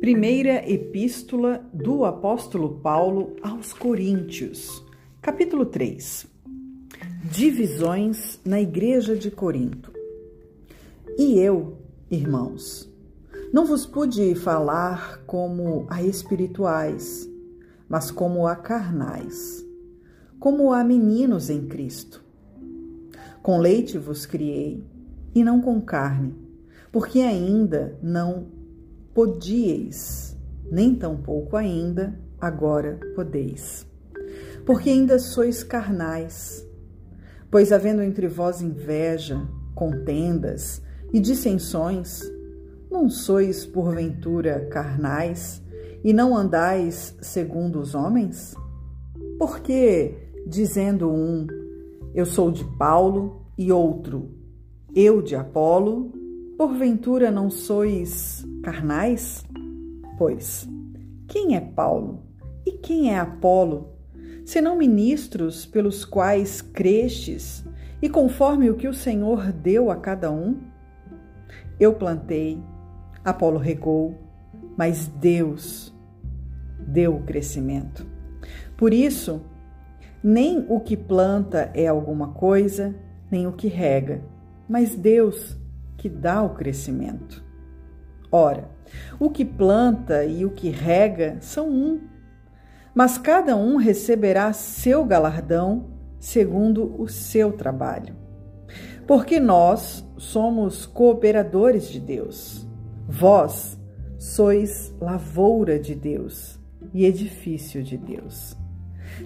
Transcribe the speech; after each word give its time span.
Primeira 0.00 0.62
Epístola 0.70 1.68
do 1.74 2.04
Apóstolo 2.04 2.78
Paulo 2.78 3.34
aos 3.42 3.72
Coríntios, 3.72 4.80
capítulo 5.20 5.66
3. 5.66 6.24
Divisões 7.24 8.40
na 8.44 8.60
Igreja 8.60 9.16
de 9.16 9.28
Corinto. 9.28 9.92
E 11.18 11.40
eu, 11.40 11.78
irmãos, 12.08 12.88
não 13.52 13.66
vos 13.66 13.84
pude 13.84 14.36
falar 14.36 15.24
como 15.26 15.84
a 15.90 16.00
espirituais, 16.00 17.28
mas 17.88 18.12
como 18.12 18.46
a 18.46 18.54
carnais, 18.54 19.66
como 20.38 20.72
a 20.72 20.84
meninos 20.84 21.50
em 21.50 21.66
Cristo. 21.66 22.24
Com 23.42 23.58
leite 23.58 23.98
vos 23.98 24.26
criei, 24.26 24.80
e 25.34 25.42
não 25.42 25.60
com 25.60 25.80
carne, 25.80 26.36
porque 26.92 27.18
ainda 27.18 27.98
não 28.00 28.57
podíeis, 29.18 30.38
nem 30.70 30.94
tampouco 30.94 31.56
ainda 31.56 32.16
agora 32.40 33.00
podeis. 33.16 33.84
Porque 34.64 34.90
ainda 34.90 35.18
sois 35.18 35.64
carnais. 35.64 36.64
Pois 37.50 37.72
havendo 37.72 38.00
entre 38.00 38.28
vós 38.28 38.62
inveja, 38.62 39.42
contendas 39.74 40.80
e 41.12 41.18
dissensões, 41.18 42.22
não 42.88 43.10
sois 43.10 43.66
porventura 43.66 44.68
carnais 44.70 45.60
e 46.04 46.12
não 46.12 46.36
andais 46.36 47.16
segundo 47.20 47.80
os 47.80 47.96
homens? 47.96 48.54
Porque, 49.36 50.14
dizendo 50.46 51.10
um, 51.10 51.44
eu 52.14 52.24
sou 52.24 52.52
de 52.52 52.64
Paulo, 52.78 53.48
e 53.58 53.72
outro, 53.72 54.30
eu 54.94 55.20
de 55.20 55.34
Apolo, 55.34 56.12
Porventura 56.58 57.30
não 57.30 57.50
sois 57.50 58.44
carnais? 58.64 59.46
Pois, 60.18 60.68
quem 61.28 61.54
é 61.54 61.60
Paulo 61.60 62.24
e 62.66 62.72
quem 62.72 63.12
é 63.14 63.16
Apolo, 63.20 63.92
senão 64.44 64.76
ministros 64.76 65.64
pelos 65.64 66.04
quais 66.04 66.60
crestes 66.60 67.64
e 68.02 68.08
conforme 68.08 68.68
o 68.68 68.74
que 68.74 68.88
o 68.88 68.92
Senhor 68.92 69.52
deu 69.52 69.88
a 69.88 69.94
cada 69.94 70.32
um? 70.32 70.58
Eu 71.78 71.94
plantei, 71.94 72.60
Apolo 73.24 73.58
regou, 73.58 74.18
mas 74.76 75.06
Deus 75.06 75.94
deu 76.80 77.14
o 77.14 77.22
crescimento. 77.22 78.04
Por 78.76 78.92
isso, 78.92 79.42
nem 80.20 80.66
o 80.68 80.80
que 80.80 80.96
planta 80.96 81.70
é 81.72 81.86
alguma 81.86 82.32
coisa, 82.32 82.96
nem 83.30 83.46
o 83.46 83.52
que 83.52 83.68
rega, 83.68 84.24
mas 84.68 84.96
Deus 84.96 85.56
que 85.98 86.08
dá 86.08 86.42
o 86.42 86.54
crescimento. 86.54 87.44
Ora, 88.32 88.70
o 89.18 89.28
que 89.28 89.44
planta 89.44 90.24
e 90.24 90.44
o 90.46 90.50
que 90.50 90.70
rega 90.70 91.36
são 91.40 91.68
um, 91.68 92.00
mas 92.94 93.18
cada 93.18 93.56
um 93.56 93.76
receberá 93.76 94.52
seu 94.52 95.04
galardão 95.04 95.90
segundo 96.18 97.00
o 97.00 97.08
seu 97.08 97.52
trabalho. 97.52 98.16
Porque 99.06 99.40
nós 99.40 100.06
somos 100.16 100.84
cooperadores 100.84 101.88
de 101.88 102.00
Deus. 102.00 102.66
Vós 103.08 103.78
sois 104.18 104.94
lavoura 105.00 105.78
de 105.78 105.94
Deus 105.94 106.60
e 106.92 107.06
edifício 107.06 107.82
de 107.82 107.96
Deus. 107.96 108.56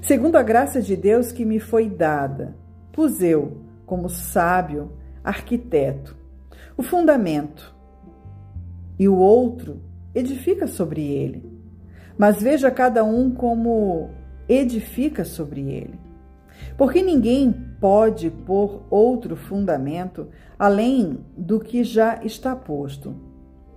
Segundo 0.00 0.36
a 0.36 0.42
graça 0.42 0.80
de 0.80 0.96
Deus 0.96 1.32
que 1.32 1.44
me 1.44 1.58
foi 1.58 1.88
dada, 1.90 2.56
pus 2.92 3.20
eu, 3.20 3.62
como 3.84 4.08
sábio 4.08 4.92
arquiteto, 5.24 6.16
o 6.76 6.82
fundamento, 6.82 7.74
e 8.98 9.08
o 9.08 9.16
outro 9.16 9.80
edifica 10.14 10.66
sobre 10.66 11.02
ele. 11.02 11.50
Mas 12.16 12.42
veja 12.42 12.70
cada 12.70 13.02
um 13.02 13.30
como 13.30 14.10
edifica 14.48 15.24
sobre 15.24 15.62
ele. 15.62 15.98
Porque 16.76 17.02
ninguém 17.02 17.52
pode 17.80 18.30
pôr 18.30 18.82
outro 18.90 19.34
fundamento 19.34 20.28
além 20.58 21.18
do 21.36 21.58
que 21.58 21.82
já 21.82 22.20
está 22.22 22.54
posto, 22.54 23.14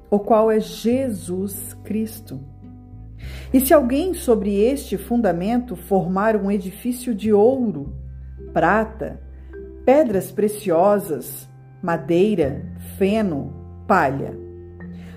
o 0.09 0.19
qual 0.19 0.51
é 0.51 0.59
Jesus 0.59 1.73
Cristo. 1.83 2.39
E 3.51 3.59
se 3.59 3.73
alguém 3.73 4.13
sobre 4.13 4.61
este 4.61 4.97
fundamento 4.97 5.75
formar 5.75 6.35
um 6.35 6.51
edifício 6.51 7.15
de 7.15 7.33
ouro, 7.33 7.95
prata, 8.53 9.19
pedras 9.83 10.31
preciosas, 10.31 11.47
madeira, 11.85 12.65
feno, 12.97 13.53
palha. 13.87 14.35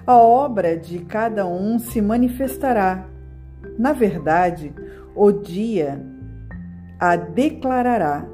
A 0.07 0.19
obra 0.19 0.77
de 0.77 0.99
cada 0.99 1.47
um 1.47 1.79
se 1.79 2.03
manifestará. 2.03 3.07
Na 3.79 3.95
verdade, 3.95 4.75
o 5.17 5.33
dia 5.33 5.99
a 7.01 7.17
declarará, 7.17 8.27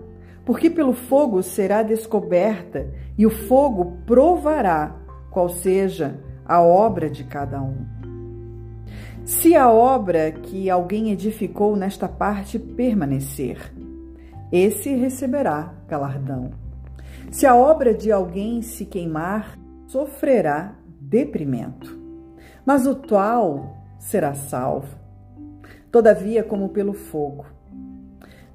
porque 0.44 0.68
pelo 0.68 0.94
fogo 0.94 1.44
será 1.44 1.84
descoberta 1.84 2.90
e 3.16 3.24
o 3.24 3.30
fogo 3.30 3.98
provará 4.04 4.96
qual 5.30 5.48
seja 5.48 6.18
a 6.44 6.60
obra 6.60 7.08
de 7.08 7.22
cada 7.22 7.62
um. 7.62 7.86
Se 9.24 9.54
a 9.54 9.70
obra 9.70 10.32
que 10.32 10.68
alguém 10.68 11.12
edificou 11.12 11.76
nesta 11.76 12.08
parte 12.08 12.58
permanecer, 12.58 13.72
esse 14.50 14.92
receberá 14.96 15.72
galardão. 15.86 16.63
Se 17.30 17.46
a 17.46 17.54
obra 17.54 17.92
de 17.92 18.12
alguém 18.12 18.62
se 18.62 18.84
queimar, 18.84 19.58
sofrerá 19.86 20.76
deprimento, 21.00 21.98
mas 22.64 22.86
o 22.86 22.94
tal 22.94 23.76
será 23.98 24.34
salvo, 24.34 24.98
todavia 25.90 26.42
como 26.42 26.68
pelo 26.70 26.92
fogo. 26.92 27.46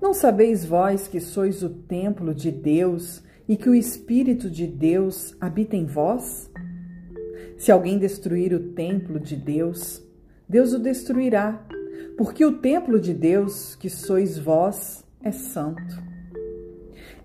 Não 0.02 0.14
sabeis 0.14 0.64
vós 0.66 1.08
que 1.08 1.20
sois 1.20 1.62
o 1.62 1.70
templo 1.70 2.34
de 2.34 2.52
Deus 2.52 3.24
e 3.48 3.58
que 3.58 3.70
o 3.70 3.76
Espírito 3.76 4.50
de 4.50 4.66
Deus 4.66 5.36
habita 5.42 5.76
em 5.76 5.86
vós? 5.86 6.50
Se 7.58 7.72
alguém 7.72 7.98
destruir 7.98 8.54
o 8.54 8.72
templo 8.72 9.20
de 9.20 9.36
Deus, 9.36 10.02
Deus 10.48 10.74
o 10.74 10.80
destruirá, 10.80 11.66
porque 12.18 12.46
o 12.46 12.60
templo 12.60 13.00
de 13.00 13.14
Deus, 13.14 13.76
que 13.76 13.90
sois 13.90 14.38
vós, 14.38 15.06
é 15.22 15.32
santo. 15.32 16.09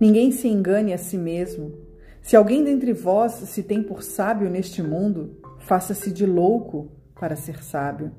Ninguém 0.04 0.30
se 0.32 0.46
engane 0.48 0.92
a 0.92 0.98
si 0.98 1.16
mesmo. 1.16 1.72
Se 2.20 2.36
alguém 2.36 2.62
dentre 2.62 2.92
vós 2.92 3.32
se 3.32 3.62
tem 3.62 3.82
por 3.82 4.02
sábio 4.02 4.50
neste 4.50 4.82
mundo, 4.82 5.38
faça-se 5.60 6.12
de 6.12 6.26
louco 6.26 6.90
para 7.18 7.36
ser 7.36 7.64
sábio. 7.64 8.12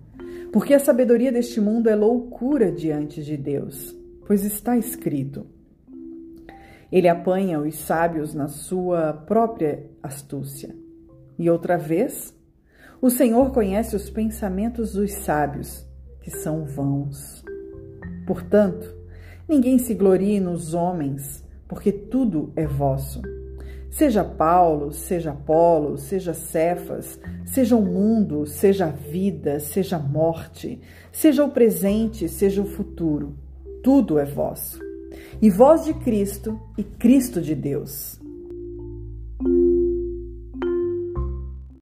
Porque 0.51 0.73
a 0.73 0.79
sabedoria 0.79 1.31
deste 1.31 1.61
mundo 1.61 1.87
é 1.87 1.95
loucura 1.95 2.71
diante 2.71 3.23
de 3.23 3.37
Deus, 3.37 3.95
pois 4.25 4.43
está 4.43 4.75
escrito: 4.75 5.45
Ele 6.91 7.07
apanha 7.07 7.59
os 7.59 7.75
sábios 7.75 8.33
na 8.33 8.47
sua 8.47 9.13
própria 9.13 9.87
astúcia. 10.01 10.75
E 11.37 11.51
outra 11.51 11.77
vez, 11.77 12.35
o 12.99 13.11
Senhor 13.11 13.51
conhece 13.51 13.95
os 13.95 14.09
pensamentos 14.09 14.93
dos 14.93 15.11
sábios, 15.13 15.87
que 16.19 16.31
são 16.31 16.65
vãos. 16.65 17.45
Portanto, 18.25 18.91
ninguém 19.47 19.77
se 19.77 19.93
glorie 19.93 20.39
nos 20.39 20.73
homens, 20.73 21.44
porque 21.67 21.91
tudo 21.91 22.51
é 22.55 22.65
vosso. 22.65 23.21
Seja 23.89 24.23
Paulo, 24.23 24.91
seja 24.91 25.31
Apolo, 25.31 25.97
seja 25.97 26.33
Cefas, 26.33 27.17
seja 27.45 27.77
o 27.77 27.81
mundo, 27.81 28.45
seja 28.45 28.87
a 28.87 28.91
vida, 28.91 29.59
seja 29.59 29.95
a 29.95 29.99
morte, 29.99 30.81
seja 31.11 31.45
o 31.45 31.51
presente, 31.51 32.27
seja 32.27 32.61
o 32.61 32.65
futuro, 32.65 33.35
tudo 33.81 34.19
é 34.19 34.25
vosso. 34.25 34.79
E 35.41 35.49
vós 35.49 35.85
de 35.85 35.93
Cristo 35.93 36.59
e 36.77 36.83
Cristo 36.83 37.41
de 37.41 37.55
Deus. 37.55 38.19